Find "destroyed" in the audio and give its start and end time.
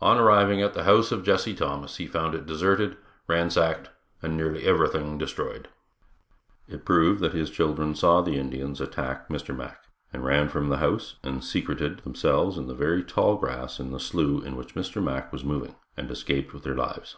5.18-5.66